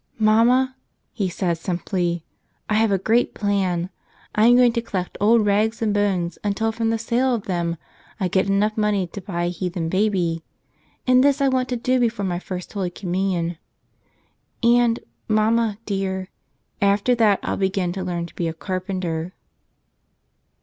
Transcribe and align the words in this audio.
"Mamma," 0.17 0.75
he 1.13 1.29
said, 1.29 1.59
simply, 1.59 2.25
"I 2.67 2.73
have 2.73 2.91
a 2.91 2.97
great 2.97 3.35
plan. 3.35 3.91
I'm 4.33 4.55
going 4.55 4.73
to 4.73 4.81
collect 4.81 5.15
old 5.21 5.45
rags 5.45 5.79
and 5.79 5.93
bones 5.93 6.39
until 6.43 6.71
from 6.71 6.89
the 6.89 6.97
sale 6.97 7.35
of 7.35 7.43
them 7.43 7.77
I 8.19 8.27
get 8.27 8.47
enough 8.49 8.75
money 8.75 9.05
to 9.05 9.21
buy 9.21 9.43
a 9.43 9.49
heathen 9.49 9.89
baby; 9.89 10.41
and 11.05 11.23
this 11.23 11.39
I 11.39 11.49
want 11.49 11.69
to 11.69 11.75
do 11.77 11.99
before 11.99 12.25
my 12.25 12.39
First 12.39 12.73
Holy 12.73 12.89
Communion. 12.89 13.59
And, 14.63 15.01
mamma, 15.27 15.77
dear,— 15.85 16.29
after 16.97 17.13
that 17.13 17.39
I'll 17.43 17.57
begin 17.57 17.91
to 17.93 18.03
learn 18.03 18.25
to 18.25 18.33
be 18.33 18.47
a 18.47 18.55
carpenter." 18.55 19.35